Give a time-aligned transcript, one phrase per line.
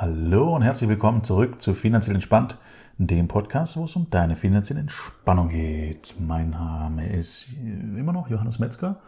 [0.00, 2.56] Hallo und herzlich willkommen zurück zu Finanziell Entspannt,
[2.96, 6.14] dem Podcast, wo es um deine finanzielle Entspannung geht.
[6.18, 8.98] Mein Name ist immer noch Johannes Metzger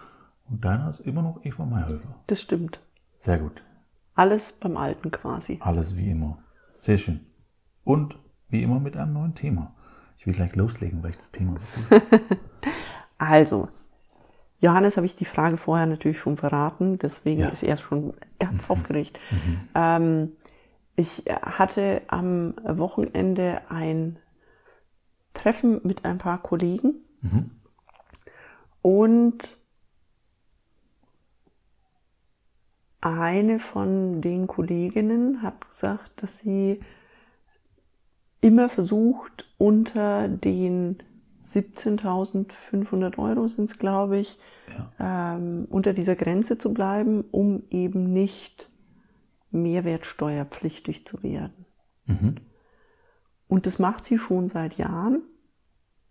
[0.50, 2.14] und deiner ist immer noch Eva Mayhöfer.
[2.26, 2.78] Das stimmt.
[3.16, 3.62] Sehr gut.
[4.16, 5.58] Alles beim Alten quasi.
[5.62, 6.36] Alles wie immer.
[6.78, 7.20] Sehr schön.
[7.84, 8.18] Und
[8.50, 9.72] wie immer mit einem neuen Thema.
[10.18, 12.02] Ich will gleich loslegen, weil ich das Thema so gut
[13.16, 13.70] Also,
[14.60, 17.48] Johannes habe ich die Frage vorher natürlich schon verraten, deswegen Ja.
[17.48, 19.18] ist er schon ganz aufgeregt.
[19.74, 20.32] Ähm,
[20.96, 24.18] ich hatte am Wochenende ein
[25.34, 27.50] Treffen mit ein paar Kollegen Mhm.
[28.82, 29.56] und
[33.00, 36.80] eine von den Kolleginnen hat gesagt, dass sie
[38.40, 40.98] immer versucht, unter den
[41.48, 44.38] 17.500 Euro sind es, glaube ich,
[44.98, 48.68] ähm, unter dieser Grenze zu bleiben, um eben nicht
[49.52, 51.66] mehrwertsteuerpflichtig zu werden.
[52.06, 52.36] Mhm.
[53.48, 55.22] Und das macht sie schon seit Jahren.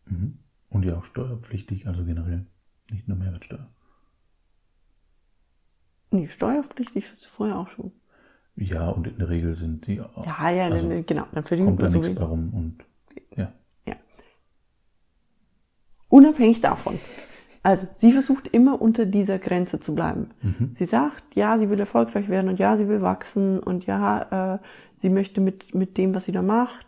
[0.05, 0.39] Mhm.
[0.69, 2.45] Und ja auch steuerpflichtig, also generell.
[2.89, 3.69] Nicht nur Mehrwertsteuer.
[6.11, 7.91] Nee, steuerpflichtig ist sie vorher auch schon.
[8.55, 11.81] Ja, und in der Regel sind die Ja, ja, also dann, genau, dann verdient kommt
[11.81, 12.85] da so nichts bei rum und
[13.35, 13.53] ja.
[13.85, 13.95] Ja.
[16.09, 16.99] Unabhängig davon.
[17.63, 20.31] Also, sie versucht immer unter dieser Grenze zu bleiben.
[20.41, 20.71] Mhm.
[20.73, 24.59] Sie sagt, ja, sie will erfolgreich werden und ja, sie will wachsen und ja, äh,
[24.97, 26.87] sie möchte mit, mit dem, was sie da macht,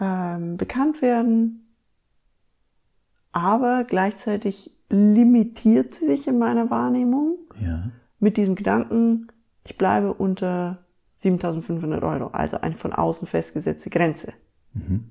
[0.00, 1.74] ähm, bekannt werden.
[3.32, 7.90] Aber gleichzeitig limitiert sie sich in meiner Wahrnehmung Ja.
[8.18, 9.28] mit diesem Gedanken,
[9.64, 10.84] ich bleibe unter
[11.18, 14.32] 7500 Euro, also eine von außen festgesetzte Grenze.
[14.72, 15.10] Mhm.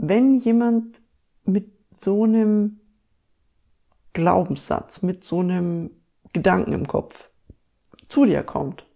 [0.00, 1.02] wenn jemand
[1.44, 2.78] mit so einem
[4.12, 5.90] Glaubenssatz, mit so einem
[6.32, 7.30] Gedanken im Kopf
[8.08, 8.86] zu dir kommt,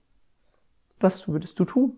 [1.00, 1.96] was würdest du tun?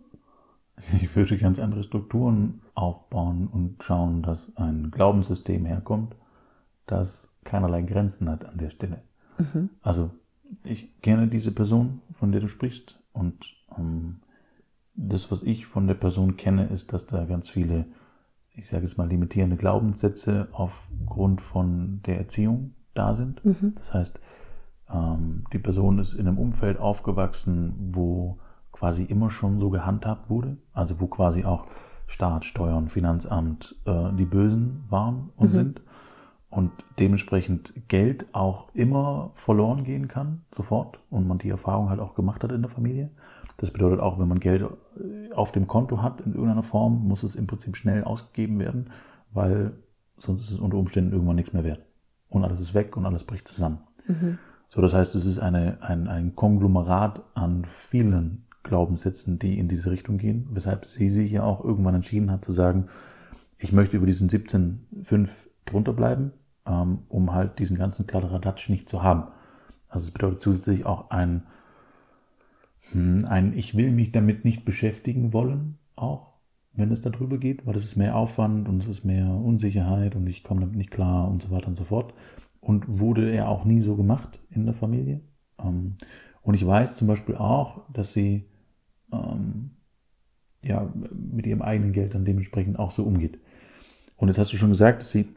[1.01, 6.17] Ich würde ganz andere Strukturen aufbauen und schauen, dass ein Glaubenssystem herkommt,
[6.87, 9.03] das keinerlei Grenzen hat an der Stelle.
[9.83, 10.11] Also
[10.65, 13.45] ich kenne diese Person, von der du sprichst, und
[13.79, 14.21] ähm,
[14.95, 17.87] das, was ich von der Person kenne, ist, dass da ganz viele,
[18.55, 23.41] ich sage jetzt mal, limitierende Glaubenssätze aufgrund von der Erziehung da sind.
[23.79, 24.21] Das heißt,
[24.93, 28.39] ähm, die Person ist in einem Umfeld aufgewachsen, wo
[28.73, 31.67] quasi immer schon so gehandhabt wurde, also wo quasi auch
[32.07, 35.81] Staat, Steuern, Finanzamt äh, die Bösen waren und sind
[36.51, 42.15] und dementsprechend Geld auch immer verloren gehen kann, sofort, und man die Erfahrung halt auch
[42.15, 43.11] gemacht hat in der Familie.
[43.57, 47.23] Das bedeutet auch, wenn man Geld äh, auf dem Konto hat in irgendeiner Form, muss
[47.23, 48.91] es im Prinzip schnell ausgegeben werden,
[49.33, 49.73] weil
[50.19, 51.85] sonst ist es unter Umständen irgendwann nichts mehr wert.
[52.29, 53.79] Und alles ist weg und alles bricht zusammen.
[54.69, 59.91] So, das heißt, es ist eine, ein, ein Konglomerat an vielen Glaubenssätzen, die in diese
[59.91, 62.89] Richtung gehen, weshalb sie sich ja auch irgendwann entschieden hat zu sagen,
[63.59, 65.29] ich möchte über diesen 17,5
[65.65, 66.33] drunter bleiben,
[66.67, 69.29] ähm, um halt diesen ganzen Kladderadatsch nicht zu haben.
[69.89, 71.45] Also es bedeutet zusätzlich auch ein,
[72.91, 76.34] hm, ein Ich will mich damit nicht beschäftigen wollen, auch
[76.77, 80.27] wenn es darüber geht, weil es ist mehr Aufwand und es ist mehr Unsicherheit und
[80.27, 82.15] ich komme damit nicht klar und so weiter und so fort.
[82.61, 85.21] Und wurde er auch nie so gemacht in der Familie.
[85.59, 85.97] Ähm,
[86.43, 88.47] und ich weiß zum Beispiel auch, dass sie
[89.13, 89.71] ähm,
[90.63, 93.39] ja, mit ihrem eigenen Geld dann dementsprechend auch so umgeht.
[94.17, 95.29] Und jetzt hast du schon gesagt, dass sie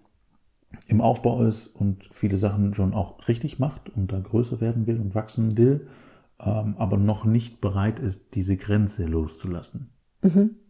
[0.87, 4.99] im Aufbau ist und viele Sachen schon auch richtig macht und da größer werden will
[4.99, 5.87] und wachsen will,
[6.39, 9.91] ähm, aber noch nicht bereit ist, diese Grenze loszulassen.
[10.21, 10.66] Äh,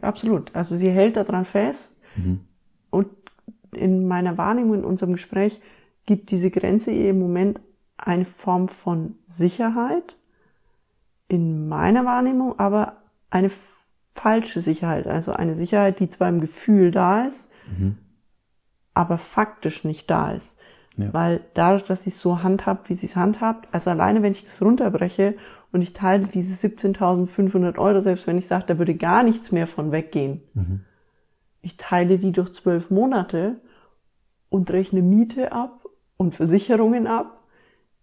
[0.00, 0.54] Absolut.
[0.54, 1.96] Also sie hält daran fest
[2.90, 3.08] und
[3.72, 5.60] in meiner Wahrnehmung, in unserem Gespräch,
[6.06, 7.60] gibt diese Grenze ihr im Moment
[7.96, 10.16] eine Form von Sicherheit,
[11.28, 12.96] in meiner Wahrnehmung aber
[13.30, 13.50] eine
[14.12, 17.50] falsche Sicherheit, also eine Sicherheit, die zwar im Gefühl da ist,
[18.92, 20.56] aber faktisch nicht da ist.
[20.96, 21.12] Ja.
[21.12, 24.44] Weil dadurch, dass sie es so handhabt, wie sie es handhabt, also alleine wenn ich
[24.44, 25.34] das runterbreche
[25.74, 29.66] und ich teile diese 17.500 Euro, selbst wenn ich sage, da würde gar nichts mehr
[29.66, 30.40] von weggehen,
[31.62, 33.60] ich teile die durch zwölf Monate
[34.50, 35.84] und rechne Miete ab
[36.16, 37.42] und Versicherungen ab,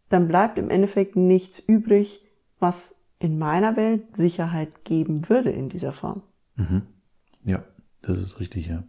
[0.10, 2.25] dann bleibt im Endeffekt nichts übrig,
[2.60, 6.24] was in meiner Welt Sicherheit geben würde in dieser Form.
[7.45, 7.63] Ja,
[8.01, 8.84] das ist richtig, ja.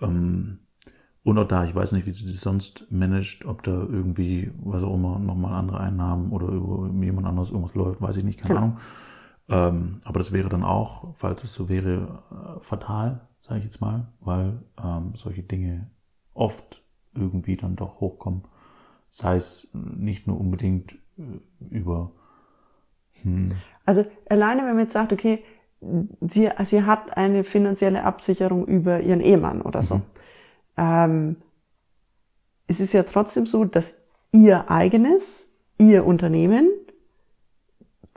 [0.00, 0.60] Ähm,
[1.24, 4.82] und auch da, ich weiß nicht, wie sie das sonst managt, ob da irgendwie, was
[4.82, 8.54] auch immer, nochmal andere Einnahmen oder über jemand anderes irgendwas läuft, weiß ich nicht, keine
[8.54, 8.60] Genau.
[8.60, 8.78] Ahnung.
[9.48, 13.80] Ähm, aber das wäre dann auch, falls es so wäre, äh, fatal, sage ich jetzt
[13.80, 15.90] mal, weil ähm, solche Dinge
[16.34, 16.82] oft
[17.14, 18.42] irgendwie dann doch hochkommen.
[19.10, 21.40] Sei es nicht nur unbedingt äh,
[21.70, 22.12] über
[23.22, 23.50] hm,
[23.84, 25.42] Also alleine, wenn man jetzt sagt, okay,
[26.20, 29.96] sie, sie hat eine finanzielle Absicherung über ihren Ehemann oder so.
[29.96, 30.02] Mhm.
[30.76, 31.36] Ähm,
[32.66, 33.94] es ist ja trotzdem so, dass
[34.32, 35.48] ihr eigenes,
[35.78, 36.68] ihr Unternehmen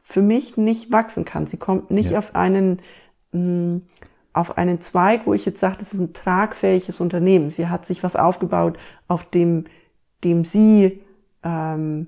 [0.02, 1.48] für mich nicht wachsen kann.
[1.48, 2.20] Sie kommt nicht ja.
[2.20, 2.80] auf einen
[3.32, 3.82] mh, mm,
[4.36, 7.52] auf einen Zweig, wo ich jetzt sage, das ist ein tragfähiges Unternehmen.
[7.52, 9.66] Sie hat sich was aufgebaut, auf dem,
[10.26, 11.02] dem sie
[11.42, 12.08] ähm,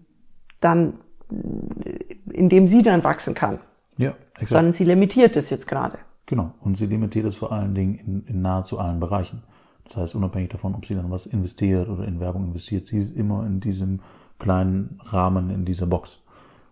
[0.59, 0.95] dann,
[1.29, 3.59] in dem sie dann wachsen kann.
[3.97, 4.49] Ja, exakt.
[4.49, 5.99] Sondern sie limitiert es jetzt gerade.
[6.25, 6.53] Genau.
[6.59, 9.43] Und sie limitiert es vor allen Dingen in, in nahezu allen Bereichen.
[9.87, 13.15] Das heißt, unabhängig davon, ob sie dann was investiert oder in Werbung investiert, sie ist
[13.15, 14.01] immer in diesem
[14.39, 16.19] kleinen Rahmen, in dieser Box.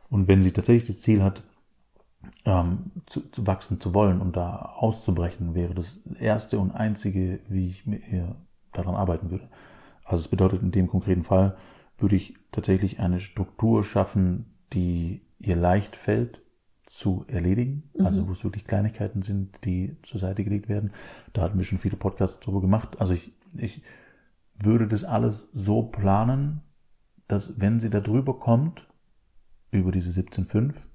[0.10, 1.44] Und wenn sie tatsächlich das Ziel hat,
[2.44, 7.70] ähm, zu, zu wachsen zu wollen und da auszubrechen, wäre das erste und einzige, wie
[7.70, 8.36] ich mir hier
[8.74, 9.48] daran arbeiten würde.
[10.04, 11.56] Also es bedeutet in dem konkreten Fall,
[11.98, 16.42] würde ich tatsächlich eine Struktur schaffen, die ihr leicht fällt
[16.86, 18.06] zu erledigen, mhm.
[18.06, 20.92] also wo es wirklich Kleinigkeiten sind, die zur Seite gelegt werden.
[21.34, 23.00] Da hatten wir schon viele Podcasts darüber gemacht.
[23.00, 23.82] Also ich, ich
[24.58, 26.62] würde das alles so planen,
[27.28, 28.88] dass wenn sie da drüber kommt,
[29.72, 30.86] über diese 17.5,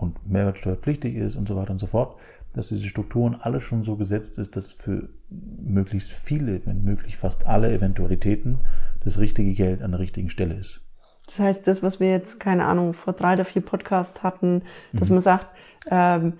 [0.00, 2.18] und mehrwertsteuerpflichtig ist und so weiter und so fort,
[2.52, 7.46] dass diese Strukturen alles schon so gesetzt ist, dass für möglichst viele, wenn möglich fast
[7.46, 8.58] alle Eventualitäten
[9.04, 10.80] das richtige Geld an der richtigen Stelle ist.
[11.30, 14.62] Das heißt, das, was wir jetzt, keine Ahnung, vor drei oder vier Podcasts hatten,
[14.92, 15.16] dass mhm.
[15.16, 15.46] man sagt,
[15.88, 16.38] ähm,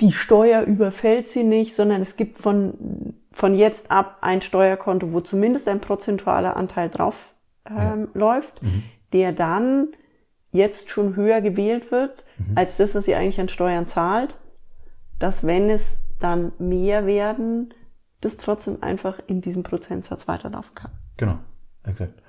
[0.00, 5.20] die Steuer überfällt sie nicht, sondern es gibt von, von jetzt ab ein Steuerkonto, wo
[5.20, 7.34] zumindest ein prozentualer Anteil drauf
[7.68, 8.20] ähm, ja.
[8.20, 8.82] läuft, mhm.
[9.12, 9.88] der dann
[10.50, 12.56] jetzt schon höher gewählt wird mhm.
[12.56, 14.38] als das, was sie eigentlich an Steuern zahlt,
[15.18, 17.74] dass wenn es dann mehr werden,
[18.20, 20.90] das trotzdem einfach in diesem Prozentsatz weiterlaufen kann.
[21.18, 21.38] Genau,
[21.84, 22.23] exakt.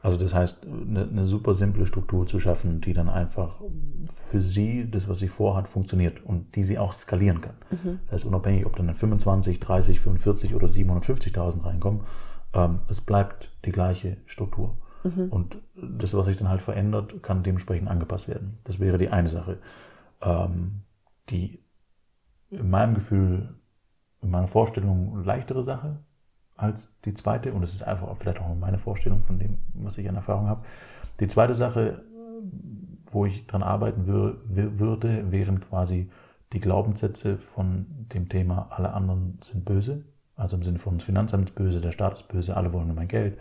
[0.00, 3.60] Also das heißt, eine, eine, super simple Struktur zu schaffen, die dann einfach
[4.30, 7.54] für sie, das, was sie vorhat, funktioniert und die sie auch skalieren kann.
[7.70, 7.98] Mhm.
[8.04, 12.02] Das heißt, unabhängig, ob dann 25, 30, 45 oder 750.000 reinkommen,
[12.54, 14.78] ähm, es bleibt die gleiche Struktur.
[15.02, 15.28] Mhm.
[15.30, 18.58] Und das, was sich dann halt verändert, kann dementsprechend angepasst werden.
[18.64, 19.58] Das wäre die eine Sache.
[20.20, 20.82] Ähm,
[21.30, 21.60] die
[22.50, 23.54] in meinem Gefühl,
[24.22, 25.98] in meiner Vorstellung leichtere Sache
[26.58, 27.52] als die zweite.
[27.54, 30.64] Und es ist einfach vielleicht auch meine Vorstellung von dem, was ich an Erfahrung habe.
[31.20, 32.02] Die zweite Sache,
[33.06, 36.10] wo ich dran arbeiten würde, wären quasi
[36.52, 40.04] die Glaubenssätze von dem Thema, alle anderen sind böse.
[40.36, 42.96] Also im Sinne von das Finanzamt ist böse, der Staat ist böse, alle wollen nur
[42.96, 43.38] mein Geld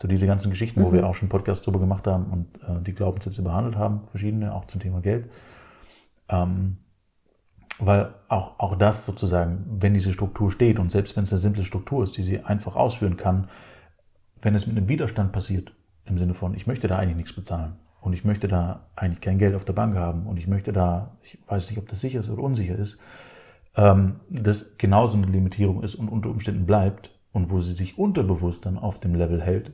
[0.00, 0.84] so diese ganzen Geschichten, mhm.
[0.84, 4.54] wo wir auch schon Podcasts drüber gemacht haben und äh, die Glaubenssätze behandelt haben, verschiedene,
[4.54, 5.30] auch zum Thema Geld.
[6.28, 6.78] Ähm,
[7.80, 11.64] weil auch, auch das sozusagen, wenn diese Struktur steht und selbst wenn es eine simple
[11.64, 13.48] Struktur ist, die sie einfach ausführen kann,
[14.42, 15.72] wenn es mit einem Widerstand passiert,
[16.04, 19.38] im Sinne von, ich möchte da eigentlich nichts bezahlen und ich möchte da eigentlich kein
[19.38, 22.20] Geld auf der Bank haben und ich möchte da, ich weiß nicht, ob das sicher
[22.20, 22.98] ist oder unsicher ist,
[23.76, 28.66] ähm, das genauso eine Limitierung ist und unter Umständen bleibt und wo sie sich unterbewusst
[28.66, 29.72] dann auf dem Level hält,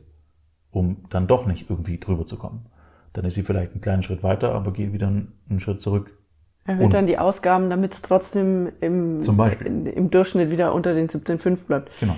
[0.70, 2.66] um dann doch nicht irgendwie drüber zu kommen.
[3.12, 6.15] Dann ist sie vielleicht einen kleinen Schritt weiter, aber geht wieder einen Schritt zurück.
[6.66, 9.20] Erhöht dann die Ausgaben, damit es trotzdem im.
[9.64, 11.90] In, im Durchschnitt wieder unter den 17,5 bleibt.
[12.00, 12.16] Genau.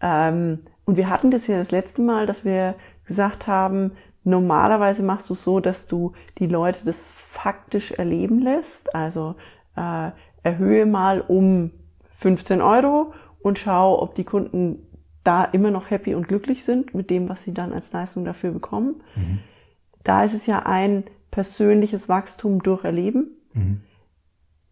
[0.00, 2.74] Ähm, und wir hatten das ja das letzte Mal, dass wir
[3.06, 3.92] gesagt haben,
[4.24, 8.94] normalerweise machst du es so, dass du die Leute das faktisch erleben lässt.
[8.94, 9.36] Also
[9.76, 10.10] äh,
[10.42, 11.70] erhöhe mal um
[12.10, 14.86] 15 Euro und schau, ob die Kunden
[15.24, 18.52] da immer noch happy und glücklich sind mit dem, was sie dann als Leistung dafür
[18.52, 19.02] bekommen.
[19.16, 19.38] Mhm.
[20.02, 23.30] Da ist es ja ein persönliches Wachstum durch Erleben.
[23.52, 23.80] Mhm.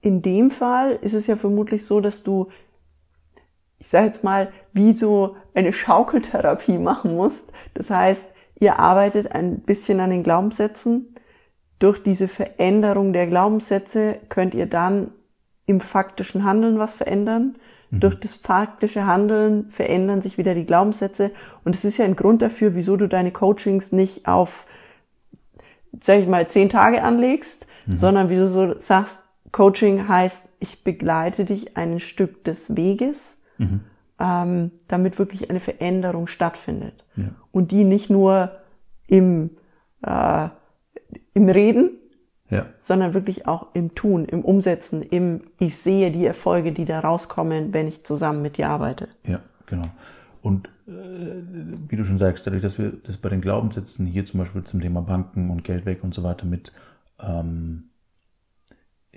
[0.01, 2.49] In dem Fall ist es ja vermutlich so, dass du,
[3.79, 7.53] ich sage jetzt mal, wie so eine Schaukeltherapie machen musst.
[7.75, 8.25] Das heißt,
[8.61, 11.15] ihr arbeitet ein bisschen an den Glaubenssätzen.
[11.79, 15.13] Durch diese Veränderung der Glaubenssätze könnt ihr dann
[15.67, 17.57] im faktischen Handeln was verändern.
[17.91, 18.01] Mhm.
[18.01, 21.31] Durch das faktische Handeln verändern sich wieder die Glaubenssätze.
[21.65, 24.67] Und es ist ja ein Grund dafür, wieso du deine Coachings nicht auf,
[26.01, 27.95] sag ich mal, zehn Tage anlegst, mhm.
[27.95, 29.21] sondern wieso so sagst,
[29.53, 33.81] Coaching heißt, ich begleite dich ein Stück des Weges, mhm.
[34.19, 37.05] ähm, damit wirklich eine Veränderung stattfindet.
[37.17, 37.31] Ja.
[37.53, 38.53] Und die nicht nur
[39.07, 39.51] im,
[40.03, 40.49] äh,
[41.35, 41.91] im Reden,
[42.51, 42.67] ja.
[42.79, 47.73] sondern wirklich auch im Tun, im Umsetzen, im Ich sehe die Erfolge, die da rauskommen,
[47.73, 49.09] wenn ich zusammen mit dir arbeite.
[49.25, 49.89] Ja, genau.
[50.43, 50.91] Und äh,
[51.89, 54.81] wie du schon sagst, dadurch, dass wir das bei den Glaubenssätzen hier zum Beispiel zum
[54.81, 56.73] Thema Banken und Geld weg und so weiter mit,
[57.21, 57.88] ähm,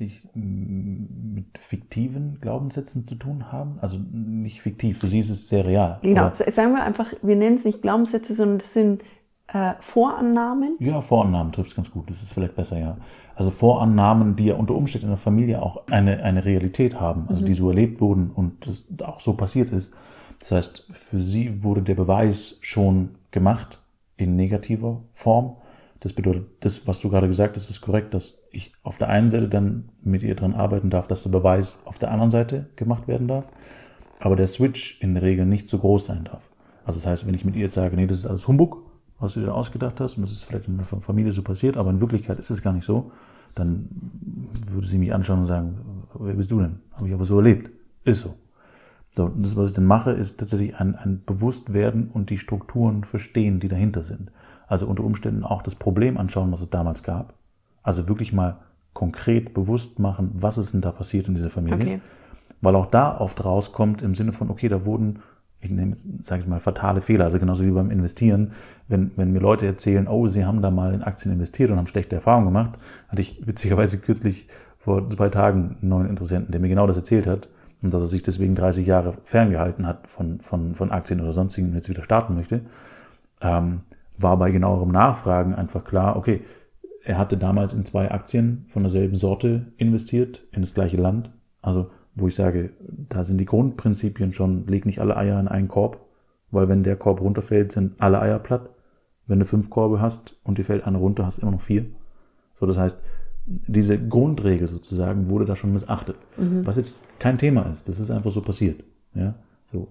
[0.01, 5.65] ich, mit fiktiven Glaubenssätzen zu tun haben, also nicht fiktiv, für sie ist es sehr
[5.65, 5.99] real.
[6.01, 9.03] Genau, sagen wir einfach, wir nennen es nicht Glaubenssätze, sondern das sind
[9.53, 10.77] Äh, Vorannahmen?
[10.79, 12.09] Ja, Vorannahmen trifft es ganz gut.
[12.09, 12.95] Das ist vielleicht besser, ja.
[13.35, 17.41] Also Vorannahmen, die ja unter Umständen in der Familie auch eine, eine Realität haben, also
[17.41, 17.47] mhm.
[17.47, 19.93] die so erlebt wurden und das auch so passiert ist.
[20.39, 23.79] Das heißt, für sie wurde der Beweis schon gemacht
[24.15, 25.57] in negativer Form.
[26.01, 29.29] Das bedeutet, das, was du gerade gesagt hast, ist korrekt, dass ich auf der einen
[29.29, 33.07] Seite dann mit ihr dran arbeiten darf, dass der Beweis auf der anderen Seite gemacht
[33.07, 33.45] werden darf,
[34.19, 36.49] aber der Switch in der Regel nicht so groß sein darf.
[36.85, 38.83] Also das heißt, wenn ich mit ihr jetzt sage, nee, das ist alles Humbug,
[39.19, 41.91] was du dir ausgedacht hast, und das ist vielleicht in der Familie so passiert, aber
[41.91, 43.11] in Wirklichkeit ist es gar nicht so,
[43.53, 43.87] dann
[44.71, 45.77] würde sie mich anschauen und sagen,
[46.15, 46.79] wer bist du denn?
[46.93, 47.69] Habe ich aber so erlebt.
[48.03, 48.33] Ist so.
[49.15, 53.59] So, das, was ich dann mache, ist tatsächlich ein, ein Bewusstwerden und die Strukturen verstehen,
[53.59, 54.31] die dahinter sind.
[54.71, 57.33] Also unter Umständen auch das Problem anschauen, was es damals gab.
[57.83, 58.59] Also wirklich mal
[58.93, 61.95] konkret bewusst machen, was ist denn da passiert in dieser Familie.
[61.95, 62.01] Okay.
[62.61, 65.19] Weil auch da oft rauskommt im Sinne von, okay, da wurden,
[65.59, 68.53] ich nehme, sage ich mal, fatale Fehler, also genauso wie beim Investieren.
[68.87, 71.87] Wenn, wenn mir Leute erzählen, oh, sie haben da mal in Aktien investiert und haben
[71.87, 74.47] schlechte Erfahrungen gemacht, hatte ich witzigerweise kürzlich
[74.79, 77.49] vor zwei Tagen einen neuen Interessenten, der mir genau das erzählt hat
[77.83, 81.71] und dass er sich deswegen 30 Jahre ferngehalten hat von, von, von Aktien oder sonstigen
[81.71, 82.61] und jetzt wieder starten möchte,
[83.41, 83.81] ähm,
[84.21, 86.41] war bei genauerem Nachfragen einfach klar, okay,
[87.03, 91.31] er hatte damals in zwei Aktien von derselben Sorte investiert, in das gleiche Land.
[91.61, 92.71] Also, wo ich sage,
[93.09, 96.05] da sind die Grundprinzipien schon, leg nicht alle Eier in einen Korb,
[96.51, 98.69] weil wenn der Korb runterfällt, sind alle Eier platt.
[99.27, 101.85] Wenn du fünf Korbe hast und dir fällt einer runter, hast du immer noch vier.
[102.55, 102.97] So, das heißt,
[103.45, 106.17] diese Grundregel sozusagen wurde da schon missachtet.
[106.37, 106.65] Mhm.
[106.65, 107.87] Was jetzt kein Thema ist.
[107.87, 108.83] Das ist einfach so passiert.
[109.13, 109.35] Ja.
[109.71, 109.87] So,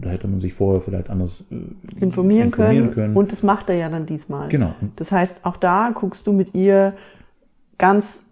[0.00, 1.54] da hätte man sich vorher vielleicht anders äh,
[2.00, 2.90] informieren, informieren können.
[2.90, 3.16] können.
[3.16, 4.48] Und das macht er ja dann diesmal.
[4.48, 4.74] Genau.
[4.96, 6.94] Das heißt, auch da guckst du mit ihr
[7.78, 8.24] ganz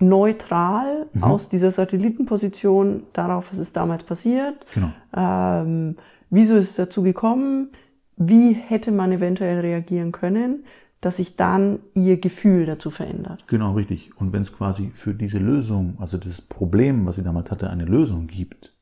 [0.00, 1.22] neutral mhm.
[1.22, 4.66] aus dieser Satellitenposition darauf, was ist damals passiert.
[4.74, 4.90] Genau.
[5.16, 5.96] Ähm,
[6.30, 7.68] wieso ist es dazu gekommen?
[8.16, 10.64] Wie hätte man eventuell reagieren können?
[11.02, 13.44] dass sich dann ihr Gefühl dazu verändert.
[13.48, 14.12] Genau, richtig.
[14.18, 17.84] Und wenn es quasi für diese Lösung, also das Problem, was sie damals hatte, eine
[17.84, 18.72] Lösung gibt,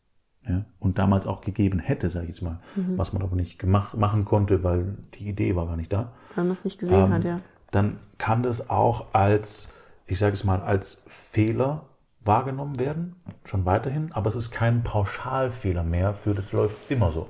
[0.48, 2.96] ja, und damals auch gegeben hätte, sage ich jetzt mal, mhm.
[2.96, 6.12] was man aber nicht gemacht, machen konnte, weil die Idee war gar nicht da.
[6.34, 7.40] Weil man es nicht gesehen ähm, hat, ja.
[7.70, 9.68] Dann kann das auch als,
[10.06, 11.86] ich sage es mal, als Fehler
[12.24, 17.28] wahrgenommen werden, schon weiterhin, aber es ist kein Pauschalfehler mehr für das läuft immer so.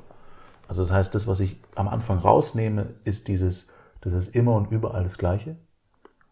[0.69, 4.71] Also das heißt, das, was ich am Anfang rausnehme, ist dieses, das ist immer und
[4.71, 5.57] überall das Gleiche.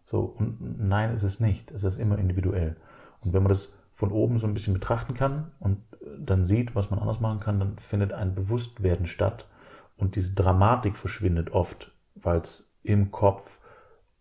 [0.07, 1.71] So, und nein, ist es nicht.
[1.71, 2.77] Es ist immer individuell.
[3.21, 5.79] Und wenn man das von oben so ein bisschen betrachten kann und
[6.21, 9.49] dann sieht, was man anders machen kann, dann findet ein Bewusstwerden statt.
[9.97, 13.59] Und diese Dramatik verschwindet oft, weil es im Kopf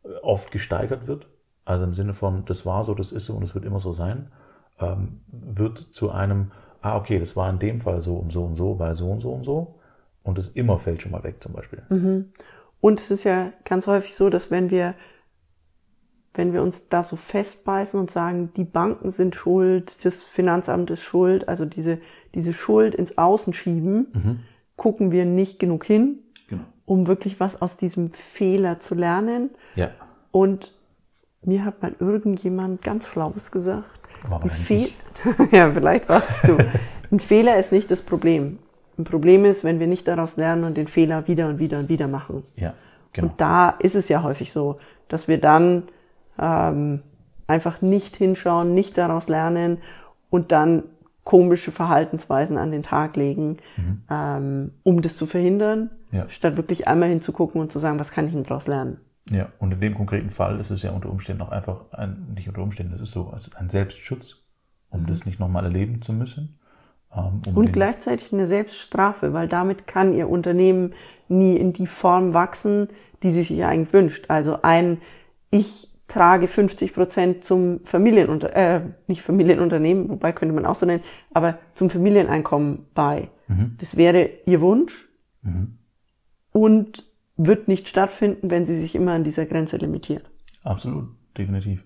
[0.03, 1.27] äh, oft gesteigert wird.
[1.63, 3.93] Also im Sinne von, das war so, das ist so und es wird immer so
[3.93, 4.31] sein,
[4.79, 8.55] ähm, wird zu einem, ah, okay, das war in dem Fall so und so und
[8.55, 9.75] so, weil so und so und so.
[10.24, 11.84] Und das immer fällt schon mal weg zum Beispiel.
[11.89, 12.31] Mhm.
[12.81, 14.96] Und es ist ja ganz häufig so, dass wenn wir,
[16.38, 21.01] wenn wir uns da so festbeißen und sagen, die Banken sind schuld, das Finanzamt ist
[21.01, 22.00] schuld, also diese,
[22.36, 24.39] diese Schuld ins Außen schieben, mhm.
[24.75, 26.63] gucken wir nicht genug hin, genau.
[26.86, 29.50] um wirklich was aus diesem Fehler zu lernen.
[29.75, 29.89] Ja.
[30.32, 30.74] Und
[31.44, 34.00] mir hat mal irgendjemand ganz Schlaues gesagt.
[34.29, 34.89] Ein Fe
[35.51, 36.58] ja, vielleicht warst du.
[37.12, 38.60] Ein Fehler ist nicht das Problem.
[38.98, 41.89] Ein Problem ist, wenn wir nicht daraus lernen und den Fehler wieder und wieder und
[41.89, 42.44] wieder machen.
[42.56, 42.74] Ja,
[43.13, 43.27] genau.
[43.27, 45.84] Und da ist es ja häufig so, dass wir dann
[46.39, 47.01] ähm,
[47.48, 49.79] einfach nicht hinschauen, nicht daraus lernen
[50.29, 50.84] und dann
[51.24, 54.03] komische Verhaltensweisen an den Tag legen, mhm.
[54.10, 56.29] ähm, um das zu verhindern, ja.
[56.29, 59.01] statt wirklich einmal hinzugucken und zu sagen, was kann ich denn daraus lernen.
[59.29, 62.48] Ja, und in dem konkreten Fall ist es ja unter Umständen auch einfach ein, nicht
[62.48, 64.38] unter Umständen, es ist so, es ist ein Selbstschutz,
[64.89, 65.08] um mhm.
[65.08, 66.58] das nicht nochmal erleben zu müssen.
[67.13, 70.94] Ähm, um und gleichzeitig eine Selbststrafe, weil damit kann Ihr Unternehmen
[71.27, 72.88] nie in die Form wachsen,
[73.22, 74.29] die Sie sich eigentlich wünscht.
[74.29, 75.00] Also ein,
[75.51, 81.04] ich trage 50 Prozent zum Familienunter, äh, nicht Familienunternehmen, wobei könnte man auch so nennen,
[81.34, 83.30] aber zum Familieneinkommen bei.
[83.48, 83.76] Mhm.
[83.80, 85.08] Das wäre Ihr Wunsch
[85.42, 85.78] mhm.
[86.52, 90.24] und wird nicht stattfinden, wenn Sie sich immer an dieser Grenze limitieren.
[90.64, 91.84] Absolut, definitiv.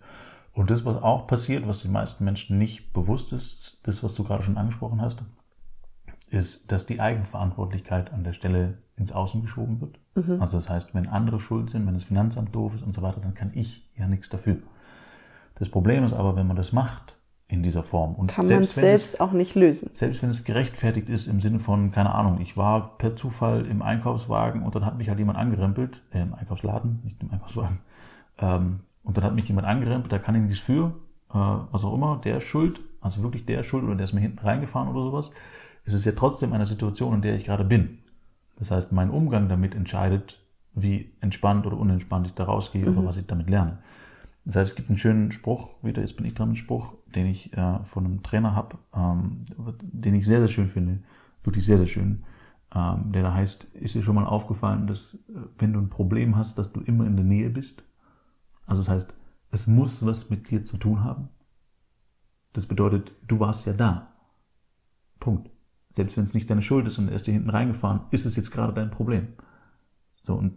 [0.54, 4.24] Und das, was auch passiert, was den meisten Menschen nicht bewusst ist, das, was du
[4.24, 5.24] gerade schon angesprochen hast,
[6.32, 10.00] ist, dass die Eigenverantwortlichkeit an der Stelle ins Außen geschoben wird.
[10.16, 10.42] Mhm.
[10.42, 13.20] Also das heißt, wenn andere schuld sind, wenn das Finanzamt doof ist und so weiter,
[13.20, 14.58] dann kann ich ja nichts dafür.
[15.56, 18.86] Das Problem ist aber, wenn man das macht in dieser Form und kann selbst man
[18.86, 19.90] selbst es, auch nicht lösen.
[19.94, 23.82] Selbst wenn es gerechtfertigt ist im Sinne von, keine Ahnung, ich war per Zufall im
[23.82, 27.80] Einkaufswagen und dann hat mich halt jemand angerempelt, äh, im Einkaufsladen, nicht im Einkaufswagen,
[28.38, 30.94] ähm, und dann hat mich jemand angerempelt, da kann ich nichts für,
[31.30, 34.14] äh, was auch immer, der ist schuld, also wirklich der ist schuld oder der ist
[34.14, 35.32] mir hinten reingefahren oder sowas.
[35.84, 38.00] Es ist ja trotzdem eine Situation, in der ich gerade bin.
[38.58, 40.40] Das heißt, mein Umgang damit entscheidet,
[40.74, 42.98] wie entspannt oder unentspannt ich da rausgehe mhm.
[42.98, 43.80] oder was ich damit lerne.
[44.46, 47.28] Das heißt, es gibt einen schönen Spruch, wieder jetzt bin ich dran, einen Spruch, den
[47.28, 49.44] ich äh, von einem Trainer habe, ähm,
[49.82, 51.00] den ich sehr, sehr schön finde,
[51.44, 52.24] wirklich sehr, sehr schön,
[52.74, 55.20] ähm, der da heißt, ist dir schon mal aufgefallen, dass äh,
[55.58, 57.84] wenn du ein Problem hast, dass du immer in der Nähe bist?
[58.66, 59.14] Also das heißt,
[59.52, 61.30] es muss was mit dir zu tun haben.
[62.54, 64.14] Das bedeutet, du warst ja da.
[65.20, 65.51] Punkt.
[65.94, 68.36] Selbst wenn es nicht deine Schuld ist und er ist dir hinten reingefahren, ist es
[68.36, 69.28] jetzt gerade dein Problem.
[70.24, 70.54] So, und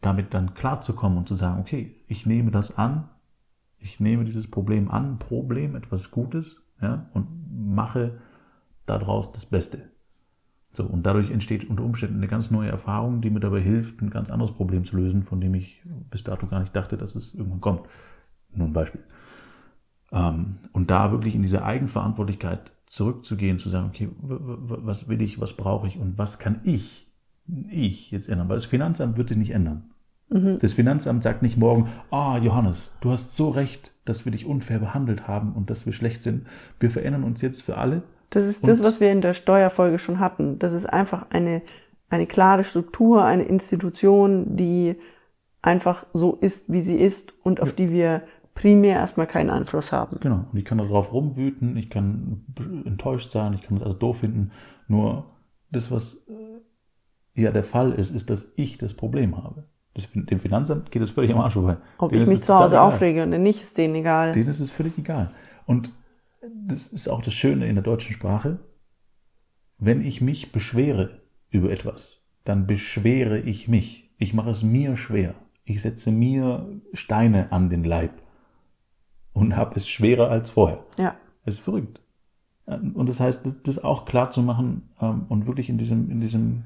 [0.00, 3.08] damit dann klarzukommen und zu sagen, okay, ich nehme das an,
[3.78, 8.18] ich nehme dieses Problem an, Problem, etwas Gutes, ja, und mache
[8.86, 9.90] daraus das Beste.
[10.72, 14.10] So, und dadurch entsteht unter Umständen eine ganz neue Erfahrung, die mir dabei hilft, ein
[14.10, 17.34] ganz anderes Problem zu lösen, von dem ich bis dato gar nicht dachte, dass es
[17.34, 17.88] irgendwann kommt.
[18.54, 19.02] Nur ein Beispiel.
[20.12, 25.54] Ähm, und da wirklich in diese Eigenverantwortlichkeit zurückzugehen, zu sagen, okay, was will ich, was
[25.54, 27.10] brauche ich und was kann ich,
[27.70, 28.50] ich jetzt ändern?
[28.50, 29.90] Weil das Finanzamt wird sich nicht ändern.
[30.28, 30.58] Mhm.
[30.60, 34.44] Das Finanzamt sagt nicht morgen, ah, oh, Johannes, du hast so recht, dass wir dich
[34.44, 36.46] unfair behandelt haben und dass wir schlecht sind.
[36.80, 38.02] Wir verändern uns jetzt für alle.
[38.28, 40.58] Das ist das, was wir in der Steuerfolge schon hatten.
[40.58, 41.62] Das ist einfach eine,
[42.10, 44.96] eine klare Struktur, eine Institution, die
[45.62, 47.74] einfach so ist, wie sie ist und auf ja.
[47.76, 48.22] die wir
[48.62, 50.18] primär erstmal keinen Einfluss haben.
[50.20, 50.44] Genau.
[50.52, 52.44] Und ich kann darauf rumwüten, ich kann
[52.86, 54.52] enttäuscht sein, ich kann das also doof finden.
[54.86, 55.24] Nur
[55.72, 59.64] das, was äh, ja der Fall ist, ist, dass ich das Problem habe.
[59.94, 61.78] Das, dem Finanzamt geht es völlig am Arsch vorbei.
[61.98, 64.32] Ob denen ich mich zu Hause aufrege oder nicht, ist denen egal.
[64.32, 65.32] Denen ist es völlig egal.
[65.66, 65.90] Und
[66.64, 68.60] das ist auch das Schöne in der deutschen Sprache.
[69.78, 74.14] Wenn ich mich beschwere über etwas, dann beschwere ich mich.
[74.18, 75.34] Ich mache es mir schwer.
[75.64, 78.21] Ich setze mir Steine an den Leib
[79.32, 80.84] und habe es schwerer als vorher.
[80.98, 81.14] Ja.
[81.44, 82.00] Das ist verrückt.
[82.66, 86.64] Und das heißt, das auch klar zu machen ähm, und wirklich in diesem, in diesem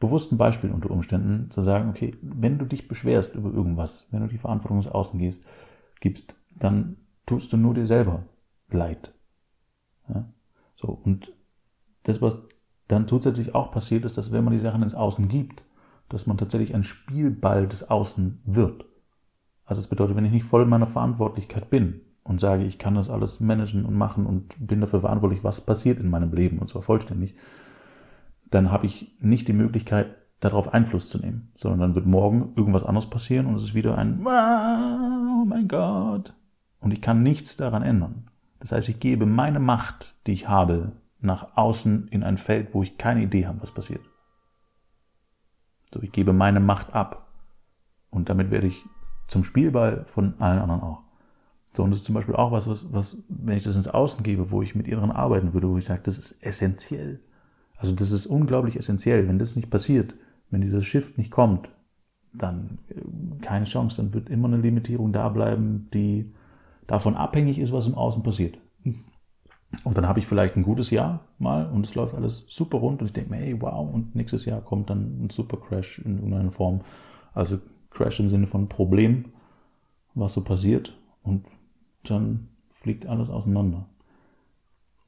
[0.00, 4.28] bewussten Beispiel unter Umständen zu sagen, okay, wenn du dich beschwerst über irgendwas, wenn du
[4.28, 5.44] die Verantwortung ins Außen gehst,
[6.00, 8.24] gibst, dann tust du nur dir selber
[8.70, 9.12] Leid.
[10.08, 10.32] Ja?
[10.76, 11.32] So, und
[12.04, 12.42] das, was
[12.88, 15.64] dann zusätzlich auch passiert, ist, dass wenn man die Sachen ins Außen gibt,
[16.08, 18.86] dass man tatsächlich ein Spielball des Außen wird.
[19.64, 22.94] Also es bedeutet, wenn ich nicht voll in meiner Verantwortlichkeit bin und sage, ich kann
[22.94, 26.68] das alles managen und machen und bin dafür verantwortlich, was passiert in meinem Leben und
[26.68, 27.36] zwar vollständig,
[28.50, 32.84] dann habe ich nicht die Möglichkeit, darauf Einfluss zu nehmen, sondern dann wird morgen irgendwas
[32.84, 36.34] anderes passieren und es ist wieder ein Oh mein Gott.
[36.80, 38.30] Und ich kann nichts daran ändern.
[38.60, 42.82] Das heißt, ich gebe meine Macht, die ich habe, nach außen in ein Feld, wo
[42.82, 44.02] ich keine Idee habe, was passiert.
[45.92, 47.28] So, ich gebe meine Macht ab.
[48.10, 48.84] Und damit werde ich
[49.28, 51.03] zum Spielball von allen anderen auch.
[51.76, 54.22] So, und das ist zum Beispiel auch was, was, was, wenn ich das ins Außen
[54.22, 57.20] gebe, wo ich mit ihr dran arbeiten würde, wo ich sage, das ist essentiell.
[57.76, 59.26] Also das ist unglaublich essentiell.
[59.26, 60.14] Wenn das nicht passiert,
[60.50, 61.68] wenn dieser Shift nicht kommt,
[62.32, 63.96] dann äh, keine Chance.
[63.96, 66.32] Dann wird immer eine Limitierung da bleiben, die
[66.86, 68.58] davon abhängig ist, was im Außen passiert.
[69.82, 73.00] Und dann habe ich vielleicht ein gutes Jahr mal und es läuft alles super rund
[73.00, 76.16] und ich denke mir, hey, wow, und nächstes Jahr kommt dann ein super Crash in
[76.16, 76.82] irgendeiner Form.
[77.32, 77.58] Also
[77.90, 79.32] Crash im Sinne von Problem,
[80.14, 81.46] was so passiert und
[82.10, 83.88] dann fliegt alles auseinander.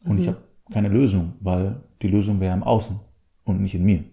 [0.04, 0.18] Und mhm.
[0.22, 2.98] ich habe keine Lösung, weil die Lösung wäre im Außen
[3.44, 4.04] und nicht in mir.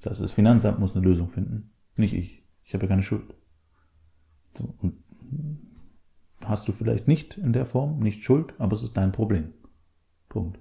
[0.00, 2.42] Das heißt, das Finanzamt muss eine Lösung finden, nicht ich.
[2.64, 3.34] Ich habe ja keine Schuld.
[4.56, 4.94] So, und
[6.44, 9.52] hast du vielleicht nicht in der Form, nicht Schuld, aber es ist dein Problem.
[10.28, 10.58] Punkt.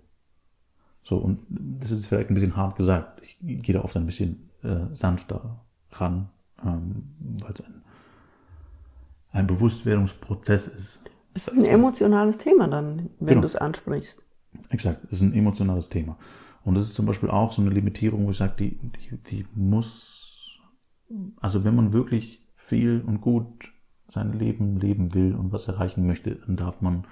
[1.04, 3.22] So, und das ist vielleicht ein bisschen hart gesagt.
[3.22, 6.30] Ich gehe da oft ein bisschen äh, sanfter ran,
[6.64, 7.82] ähm, weil es ein,
[9.32, 11.02] ein Bewusstwerdungsprozess ist.
[11.40, 13.42] Es ist ein emotionales Thema dann, wenn genau.
[13.42, 14.22] du es ansprichst.
[14.70, 16.18] Exakt, es ist ein emotionales Thema.
[16.66, 19.46] Und das ist zum Beispiel auch so eine Limitierung, wo ich sage, die, die, die
[19.56, 20.60] muss,
[21.40, 23.72] also wenn man wirklich viel und gut
[24.10, 27.06] sein Leben leben will und was erreichen möchte, dann darf man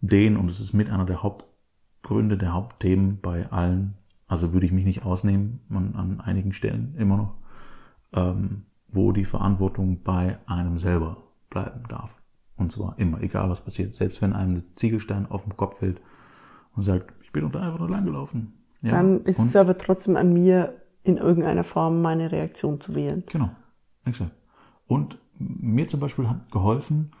[0.00, 4.72] den, und es ist mit einer der Hauptgründe, der Hauptthemen bei allen, also würde ich
[4.72, 7.34] mich nicht ausnehmen, an, an einigen Stellen immer noch,
[8.14, 11.18] ähm, wo die Verantwortung bei einem selber
[11.50, 12.17] bleiben darf.
[12.58, 13.94] Und zwar immer, egal was passiert.
[13.94, 16.00] Selbst wenn einem ein Ziegelstein auf den Kopf fällt
[16.74, 18.52] und sagt, ich bin unter einfach nur lang gelaufen.
[18.82, 23.22] Ja, Dann ist es aber trotzdem an mir, in irgendeiner Form meine Reaktion zu wählen.
[23.26, 23.50] Genau,
[24.04, 24.32] exakt.
[24.86, 27.12] Und mir zum Beispiel hat geholfen,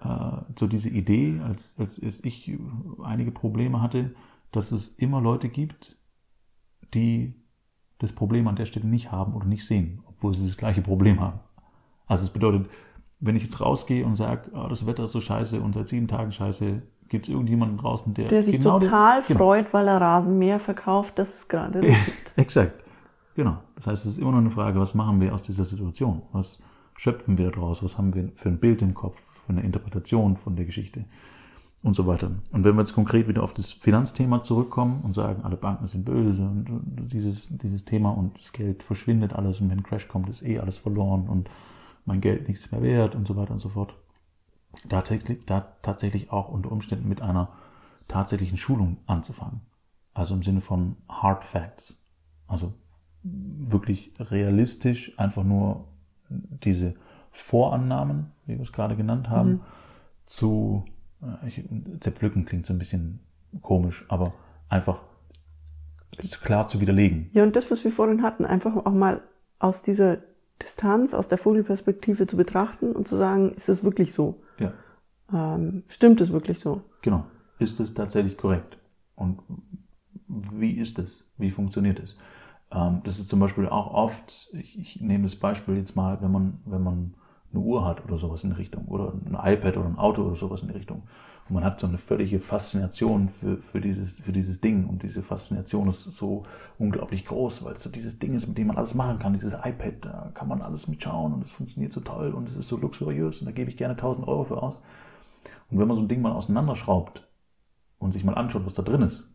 [0.00, 0.08] äh,
[0.58, 2.58] so diese Idee, als, als ich
[3.02, 4.14] einige Probleme hatte,
[4.50, 5.96] dass es immer Leute gibt,
[6.94, 7.34] die
[7.98, 11.20] das Problem an der Stelle nicht haben oder nicht sehen, obwohl sie das gleiche Problem
[11.20, 11.40] haben.
[12.06, 12.68] Also es bedeutet,
[13.20, 16.08] wenn ich jetzt rausgehe und sage, oh, das Wetter ist so scheiße und seit sieben
[16.08, 19.38] Tagen scheiße, gibt es irgendjemanden draußen, der, der sich genau total den, genau.
[19.38, 19.72] freut, genau.
[19.72, 21.82] weil er Rasenmäher verkauft, das ist gerade
[22.36, 22.84] Exakt.
[23.34, 23.58] Genau.
[23.76, 26.22] Das heißt, es ist immer noch eine Frage, was machen wir aus dieser Situation?
[26.32, 26.62] Was
[26.96, 27.82] schöpfen wir daraus?
[27.82, 31.04] Was haben wir für ein Bild im Kopf, für eine Interpretation von der Geschichte?
[31.84, 32.32] Und so weiter.
[32.50, 36.04] Und wenn wir jetzt konkret wieder auf das Finanzthema zurückkommen und sagen, alle Banken sind
[36.04, 40.28] böse und dieses, dieses Thema und das Geld verschwindet alles und wenn ein Crash kommt,
[40.28, 41.48] ist eh alles verloren und
[42.08, 43.94] mein Geld nichts mehr wert und so weiter und so fort.
[44.88, 47.50] Da tatsächlich, da tatsächlich auch unter Umständen mit einer
[48.08, 49.60] tatsächlichen Schulung anzufangen.
[50.14, 51.96] Also im Sinne von Hard Facts.
[52.46, 52.72] Also
[53.22, 55.86] wirklich realistisch einfach nur
[56.30, 56.94] diese
[57.30, 59.60] Vorannahmen, wie wir es gerade genannt haben, mhm.
[60.26, 60.84] zu
[61.22, 61.62] äh, ich,
[62.00, 63.20] zerpflücken klingt so ein bisschen
[63.60, 64.32] komisch, aber
[64.68, 65.02] einfach
[66.42, 67.30] klar zu widerlegen.
[67.32, 69.20] Ja, und das, was wir vorhin hatten, einfach auch mal
[69.58, 70.18] aus dieser
[70.62, 74.42] Distanz, aus der Vogelperspektive zu betrachten und zu sagen, ist das wirklich so?
[74.58, 74.72] Ja.
[75.32, 76.82] Ähm, stimmt es wirklich so?
[77.02, 77.24] Genau.
[77.58, 78.78] Ist es tatsächlich korrekt?
[79.14, 79.40] Und
[80.28, 81.32] wie ist es?
[81.38, 82.16] Wie funktioniert es?
[82.70, 86.30] Ähm, das ist zum Beispiel auch oft, ich, ich nehme das Beispiel jetzt mal, wenn
[86.30, 87.14] man, wenn man
[87.52, 90.36] eine Uhr hat oder sowas in die Richtung oder ein iPad oder ein Auto oder
[90.36, 91.04] sowas in die Richtung.
[91.48, 95.22] Und man hat so eine völlige Faszination für, für, dieses, für dieses Ding und diese
[95.22, 96.42] Faszination ist so
[96.78, 99.32] unglaublich groß, weil es so dieses Ding ist, mit dem man alles machen kann.
[99.32, 102.68] Dieses iPad, da kann man alles mitschauen und es funktioniert so toll und es ist
[102.68, 104.82] so luxuriös und da gebe ich gerne 1000 Euro für aus.
[105.70, 107.26] Und wenn man so ein Ding mal auseinanderschraubt
[107.98, 109.28] und sich mal anschaut, was da drin ist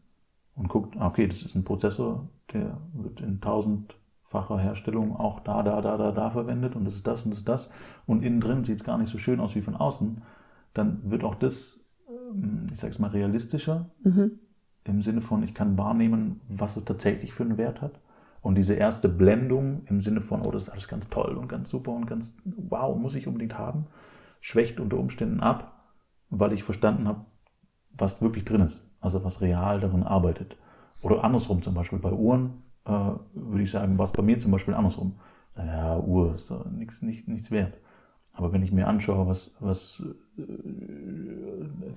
[0.56, 5.39] und guckt, ah, okay, das ist ein Prozessor, der wird in 1000 facher Herstellung auch
[5.41, 7.69] da, da, da, da, da verwendet und das ist das und das ist das
[8.08, 10.23] und innen drin sieht es gar nicht so schön aus wie von außen,
[10.73, 11.83] dann wird auch das,
[12.72, 14.39] ich sage es mal, realistischer mhm.
[14.84, 18.00] im Sinne von, ich kann wahrnehmen, was es tatsächlich für einen Wert hat.
[18.41, 21.69] Und diese erste Blendung im Sinne von, oh, das ist alles ganz toll und ganz
[21.69, 23.88] super und ganz wow, muss ich unbedingt haben,
[24.41, 25.93] schwächt unter Umständen ab,
[26.30, 27.26] weil ich verstanden habe,
[27.98, 30.58] was wirklich drin ist, also was real darin arbeitet.
[31.02, 34.52] Oder andersrum zum Beispiel bei Uhren äh, würde ich sagen, war es bei mir zum
[34.52, 35.15] Beispiel andersrum.
[35.56, 37.78] Ja, Uhr ist doch nichts, nicht, nichts wert.
[38.34, 40.04] Aber wenn ich mir anschaue, was, was
[40.38, 40.41] äh,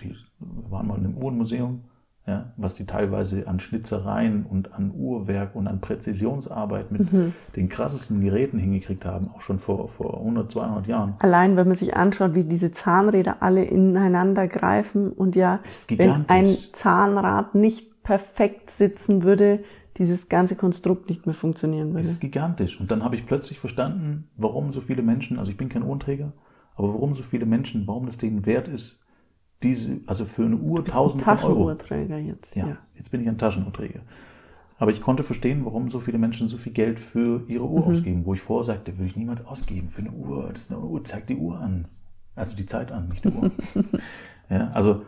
[0.00, 1.84] die wir waren mal in einem Uhrenmuseum,
[2.26, 7.34] ja, was die teilweise an Schnitzereien und an Uhrwerk und an Präzisionsarbeit mit mhm.
[7.54, 11.14] den krassesten Geräten hingekriegt haben, auch schon vor, vor 100, 200 Jahren.
[11.20, 15.60] Allein, wenn man sich anschaut, wie diese Zahnräder alle ineinander greifen und ja,
[15.96, 19.60] wenn ein Zahnrad nicht perfekt sitzen würde,
[19.98, 22.00] dieses ganze Konstrukt nicht mehr funktionieren würde.
[22.00, 22.80] Es ist gigantisch.
[22.80, 26.32] Und dann habe ich plötzlich verstanden, warum so viele Menschen, also ich bin kein Uhrenträger,
[26.74, 29.00] aber warum so viele Menschen, warum das denen wert ist,
[29.62, 31.72] diese, also für eine Uhr tausend von Euro.
[31.72, 32.56] Taschenuhrträger jetzt.
[32.56, 34.00] Ja, ja, jetzt bin ich ein Taschenuhrträger.
[34.78, 37.92] Aber ich konnte verstehen, warum so viele Menschen so viel Geld für ihre Uhr mhm.
[37.92, 40.50] ausgeben, wo ich vorher sagte, würde ich niemals ausgeben für eine Uhr.
[40.50, 41.88] Das ist eine Uhr, zeigt die Uhr an.
[42.34, 43.50] Also die Zeit an, nicht die Uhr.
[44.50, 45.02] ja, also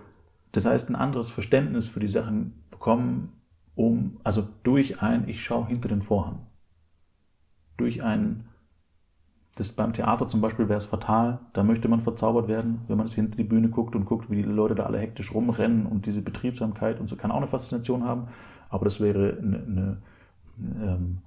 [0.52, 3.34] das heißt, ein anderes Verständnis für die Sachen bekommen,
[3.74, 6.46] um, also durch ein, ich schaue hinter den Vorhang.
[7.76, 8.47] Durch ein,
[9.58, 13.06] das beim Theater zum Beispiel wäre es fatal, da möchte man verzaubert werden, wenn man
[13.06, 16.06] es hinter die Bühne guckt und guckt, wie die Leute da alle hektisch rumrennen und
[16.06, 18.28] diese Betriebsamkeit und so kann auch eine Faszination haben,
[18.70, 19.96] aber das wäre eine, eine
[20.80, 21.18] ähm,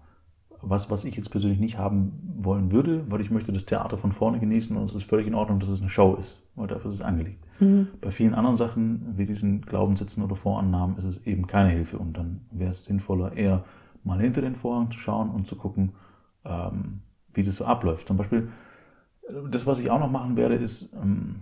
[0.62, 4.12] was, was ich jetzt persönlich nicht haben wollen würde, weil ich möchte das Theater von
[4.12, 6.92] vorne genießen und es ist völlig in Ordnung, dass es eine Show ist, weil dafür
[6.92, 7.44] ist es angelegt.
[7.60, 7.88] Mhm.
[8.00, 12.16] Bei vielen anderen Sachen, wie diesen Glaubenssätzen oder Vorannahmen, ist es eben keine Hilfe und
[12.16, 13.64] dann wäre es sinnvoller, eher
[14.04, 15.94] mal hinter den Vorhang zu schauen und zu gucken,
[16.46, 17.02] ähm,
[17.34, 18.08] wie das so abläuft.
[18.08, 18.50] Zum Beispiel,
[19.50, 21.42] das, was ich auch noch machen werde, ist, ähm,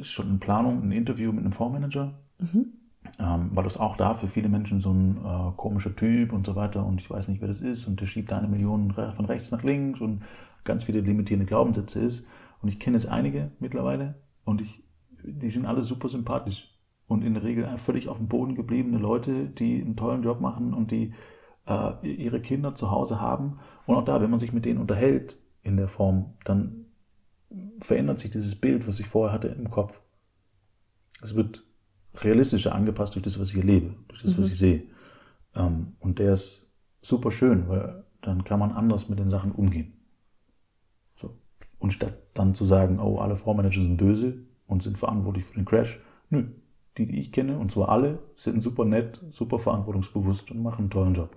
[0.00, 2.14] ist schon in Planung, ein Interview mit einem Fondsmanager.
[2.38, 2.72] Mhm
[3.18, 6.56] ähm, weil das auch da für viele Menschen so ein äh, komischer Typ und so
[6.56, 9.24] weiter und ich weiß nicht, wer das ist und der schiebt da eine Million von
[9.24, 10.22] rechts nach links und
[10.64, 12.24] ganz viele limitierende Glaubenssätze ist.
[12.60, 14.14] Und ich kenne jetzt einige mittlerweile
[14.44, 14.82] und ich,
[15.24, 16.68] die sind alle super sympathisch
[17.08, 20.72] und in der Regel völlig auf dem Boden gebliebene Leute, die einen tollen Job machen
[20.72, 21.12] und die
[21.66, 23.56] äh, ihre Kinder zu Hause haben.
[23.86, 26.86] Und auch da, wenn man sich mit denen unterhält in der Form, dann
[27.80, 30.02] verändert sich dieses Bild, was ich vorher hatte im Kopf.
[31.22, 31.64] Es wird
[32.14, 34.42] realistischer angepasst durch das, was ich erlebe, durch das, mhm.
[34.42, 34.82] was ich sehe.
[35.54, 36.70] Ähm, und der ist
[37.00, 39.92] super schön, weil dann kann man anders mit den Sachen umgehen.
[41.16, 41.36] So.
[41.78, 45.64] Und statt dann zu sagen, oh, alle Fondsmanager sind böse und sind verantwortlich für den
[45.64, 45.98] Crash,
[46.30, 46.44] nö,
[46.98, 50.90] die, die ich kenne, und zwar alle, sind super nett, super verantwortungsbewusst und machen einen
[50.90, 51.36] tollen Job.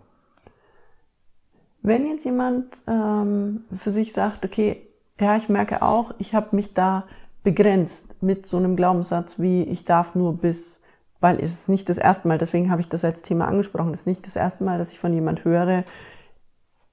[1.85, 4.87] Wenn jetzt jemand ähm, für sich sagt, okay,
[5.19, 7.05] ja, ich merke auch, ich habe mich da
[7.43, 10.81] begrenzt mit so einem Glaubenssatz wie ich darf nur bis,
[11.19, 13.99] weil es ist nicht das erste Mal, deswegen habe ich das als Thema angesprochen, es
[13.99, 15.83] ist nicht das erste Mal, dass ich von jemand höre,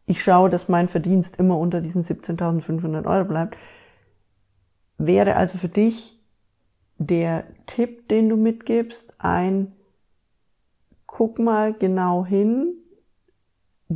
[0.05, 3.57] ich schaue, dass mein Verdienst immer unter diesen 17.500 Euro bleibt.
[4.99, 6.21] Wäre also für dich
[6.99, 9.73] der Tipp, den du mitgibst, ein
[11.07, 12.82] guck mal genau hin,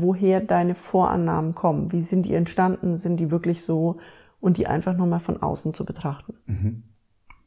[0.01, 1.93] woher deine Vorannahmen kommen.
[1.93, 2.97] Wie sind die entstanden?
[2.97, 3.99] Sind die wirklich so?
[4.41, 6.35] Und die einfach nochmal von außen zu betrachten.
[6.47, 6.83] Mhm.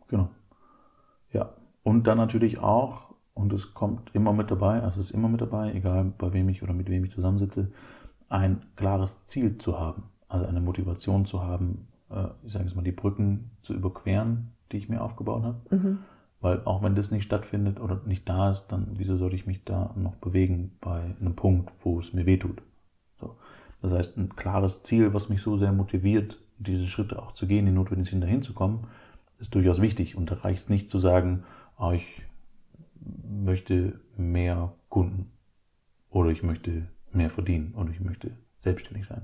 [0.07, 0.29] Genau.
[1.31, 1.53] Ja.
[1.83, 5.41] Und dann natürlich auch, und es kommt immer mit dabei, also es ist immer mit
[5.41, 7.71] dabei, egal bei wem ich oder mit wem ich zusammensitze,
[8.27, 10.03] ein klares Ziel zu haben.
[10.27, 14.77] Also eine Motivation zu haben, äh, ich sage jetzt mal, die Brücken zu überqueren, die
[14.77, 15.75] ich mir aufgebaut habe.
[15.75, 15.99] Mhm.
[16.41, 19.65] Weil auch wenn das nicht stattfindet oder nicht da ist, dann wieso sollte ich mich
[19.65, 22.62] da noch bewegen bei einem Punkt, wo es mir wehtut?
[23.19, 23.36] So.
[23.82, 27.65] Das heißt, ein klares Ziel, was mich so sehr motiviert, diese Schritte auch zu gehen,
[27.65, 28.88] die notwendig sind, dahin zu kommen,
[29.39, 30.15] ist durchaus wichtig.
[30.15, 31.43] Und da reicht es nicht zu sagen,
[31.78, 32.23] oh, ich
[33.28, 35.32] möchte mehr Kunden
[36.10, 39.23] oder ich möchte mehr verdienen oder ich möchte selbstständig sein,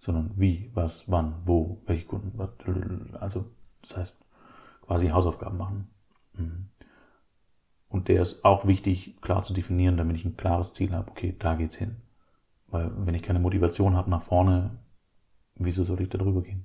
[0.00, 2.50] sondern wie, was, wann, wo, welche Kunden, was,
[3.20, 3.46] also
[3.82, 4.26] das heißt
[4.82, 5.88] quasi Hausaufgaben machen.
[6.34, 6.68] Mhm.
[7.88, 11.36] Und der ist auch wichtig, klar zu definieren, damit ich ein klares Ziel habe, okay,
[11.38, 11.96] da geht's hin.
[12.68, 14.78] Weil wenn ich keine Motivation habe nach vorne,
[15.56, 16.64] wieso soll ich da drüber gehen?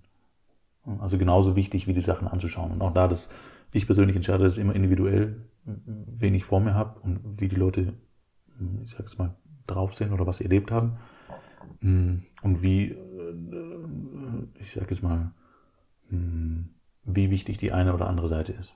[0.99, 2.71] Also genauso wichtig, wie die Sachen anzuschauen.
[2.71, 3.29] Und auch da, dass
[3.73, 7.93] ich persönlich entscheide, das immer individuell, wen ich vor mir habe und wie die Leute,
[8.83, 9.35] ich sag es mal,
[9.67, 10.93] drauf sind oder was sie erlebt haben.
[11.81, 12.95] Und wie,
[14.61, 15.33] ich sag jetzt mal,
[16.09, 18.73] wie wichtig die eine oder andere Seite ist.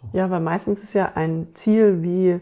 [0.00, 0.08] So.
[0.16, 2.40] Ja, weil meistens ist ja ein Ziel wie,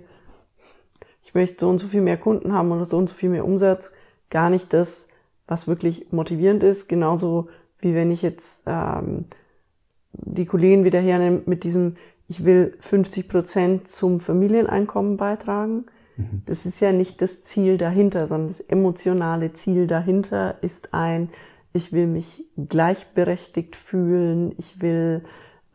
[1.23, 3.45] ich möchte so und so viel mehr Kunden haben oder so und so viel mehr
[3.45, 3.93] Umsatz,
[4.31, 5.09] gar nicht das,
[5.47, 6.89] was wirklich motivierend ist.
[6.89, 7.49] Genauso
[7.81, 9.27] wie wenn ich jetzt ähm,
[10.13, 11.97] die Kollegen wieder hernehme mit diesem,
[12.29, 15.87] ich will 50 Prozent zum Familieneinkommen beitragen.
[16.17, 16.43] Mhm.
[16.47, 21.31] Das ist ja nicht das Ziel dahinter, sondern das emotionale Ziel dahinter ist ein,
[21.73, 25.25] ich will mich gleichberechtigt fühlen, ich will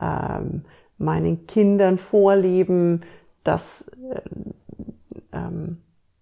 [0.02, 0.65] ähm,
[0.97, 3.01] meinen Kindern vorleben,
[3.43, 4.21] dass äh,
[5.32, 5.77] ähm,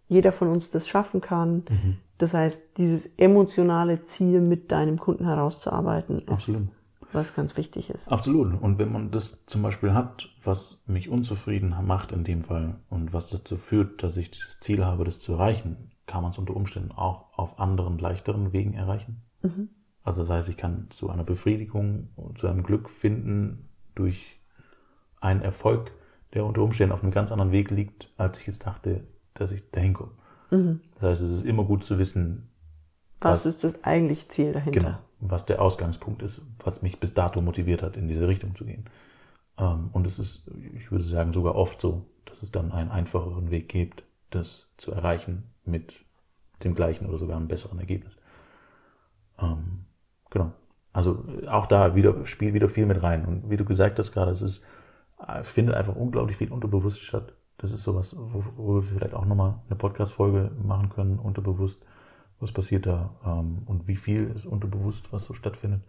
[0.08, 1.64] jeder von uns das schaffen kann.
[1.70, 1.98] Mhm.
[2.18, 6.68] Das heißt, dieses emotionale Ziel mit deinem Kunden herauszuarbeiten, ist Absolut.
[7.14, 8.12] was ganz wichtig ist.
[8.12, 8.62] Absolut.
[8.62, 13.14] Und wenn man das zum Beispiel hat, was mich unzufrieden macht in dem Fall und
[13.14, 16.56] was dazu führt, dass ich das Ziel habe, das zu erreichen, kann man es unter
[16.56, 19.24] Umständen auch auf anderen, leichteren Wegen erreichen.
[19.42, 19.70] Mhm.
[20.04, 24.41] Also das heißt, ich kann zu einer Befriedigung und zu einem Glück finden durch
[25.22, 25.94] einen Erfolg,
[26.34, 29.04] der unter Umständen auf einem ganz anderen Weg liegt, als ich jetzt dachte,
[29.34, 30.12] dass ich dahin komme.
[30.50, 30.82] Mhm.
[30.96, 32.50] Das heißt, es ist immer gut zu wissen,
[33.22, 34.80] was, was ist das eigentliche Ziel dahinter?
[34.80, 38.66] Genau, was der Ausgangspunkt ist, was mich bis dato motiviert hat, in diese Richtung zu
[38.66, 38.86] gehen.
[39.58, 43.52] Ähm, und es ist, ich würde sagen, sogar oft so, dass es dann einen einfacheren
[43.52, 45.94] Weg gibt, das zu erreichen mit
[46.64, 48.14] dem gleichen oder sogar einem besseren Ergebnis.
[49.40, 49.86] Ähm,
[50.32, 50.52] genau.
[50.94, 53.26] Also auch da wieder spielt wieder viel mit rein.
[53.26, 54.66] Und wie du gesagt hast gerade, es ist,
[55.44, 57.34] findet einfach unglaublich viel unterbewusst statt.
[57.58, 61.86] Das ist sowas, wo, wo wir vielleicht auch nochmal eine Podcast-Folge machen können, unterbewusst.
[62.40, 65.84] Was passiert da ähm, und wie viel ist unterbewusst, was so stattfindet.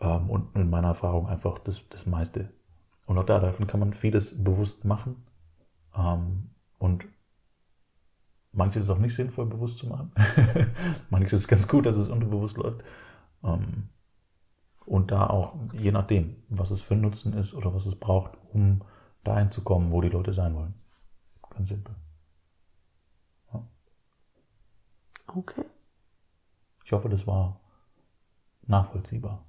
[0.00, 2.50] Ähm, und in meiner Erfahrung einfach das, das meiste.
[3.06, 5.24] Und auch da, davon kann man vieles bewusst machen.
[5.96, 7.06] Ähm, und
[8.52, 10.12] manches ist auch nicht sinnvoll, bewusst zu machen.
[11.10, 12.82] manches ist ganz gut, dass es unterbewusst läuft.
[13.42, 13.88] Ähm,
[14.88, 18.38] und da auch, je nachdem, was es für ein Nutzen ist oder was es braucht,
[18.52, 18.82] um
[19.22, 20.74] dahin zu kommen, wo die Leute sein wollen.
[21.50, 21.94] Ganz simpel.
[23.52, 23.66] Ja.
[25.26, 25.64] Okay.
[26.84, 27.60] Ich hoffe, das war
[28.66, 29.44] nachvollziehbar.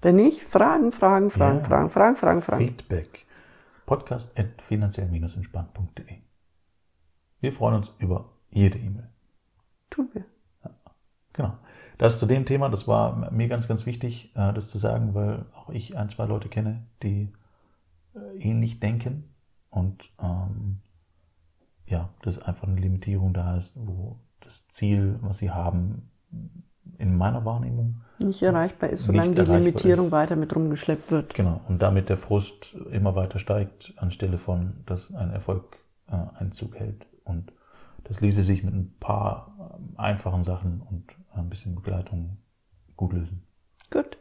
[0.00, 1.64] Wenn nicht, Fragen, Fragen, Fragen, ja.
[1.64, 2.64] Fragen, Fragen, Fragen, Fragen.
[2.64, 3.26] Feedback.
[3.86, 6.18] Podcast at finanziell-entspannt.de.
[7.40, 9.10] Wir freuen uns über jede E-Mail.
[9.90, 10.24] Tun wir.
[10.64, 10.70] Ja,
[11.32, 11.58] genau.
[12.02, 15.44] Das zu dem Thema, das war mir ganz, ganz wichtig, äh, das zu sagen, weil
[15.54, 17.28] auch ich ein, zwei Leute kenne, die
[18.16, 19.32] äh, ähnlich denken
[19.70, 20.80] und ähm,
[21.86, 26.10] ja, dass einfach eine Limitierung da ist, wo das Ziel, was sie haben,
[26.98, 30.12] in meiner Wahrnehmung nicht erreichbar ist, solange die Limitierung ist.
[30.12, 31.34] weiter mit rumgeschleppt wird.
[31.34, 35.76] Genau, und damit der Frust immer weiter steigt, anstelle von, dass ein Erfolg
[36.08, 37.06] äh, Einzug hält.
[37.22, 37.52] Und
[38.02, 39.54] das ließe sich mit ein paar
[39.96, 42.38] äh, einfachen Sachen und ein bisschen Begleitung
[42.96, 43.46] gut lösen.
[43.90, 44.18] Gut,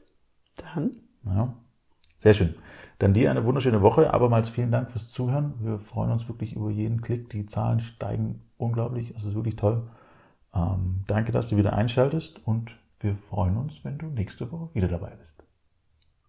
[0.58, 0.92] dann.
[1.26, 1.54] Ja,
[2.18, 2.56] sehr schön.
[3.00, 4.14] Dann dir eine wunderschöne Woche.
[4.14, 5.54] Abermals vielen Dank fürs Zuhören.
[5.60, 7.30] Wir freuen uns wirklich über jeden Klick.
[7.30, 9.14] Die Zahlen steigen unglaublich.
[9.16, 9.90] Es ist wirklich toll.
[10.54, 14.88] Ähm, danke, dass du wieder einschaltest und wir freuen uns, wenn du nächste Woche wieder
[14.88, 15.44] dabei bist.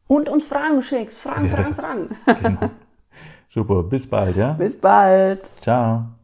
[0.07, 1.19] Und uns Fragen schickst.
[1.19, 2.09] Fragen, Fragen, Fragen.
[2.43, 2.71] genau.
[3.49, 3.83] Super.
[3.83, 4.53] Bis bald, ja?
[4.53, 5.51] Bis bald.
[5.61, 6.22] Ciao.